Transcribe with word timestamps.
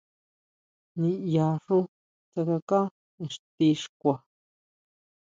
ʼNiʼyaxú 0.95 1.77
tsákaká 2.31 2.79
ixti 3.23 3.67
xkua. 3.81 4.13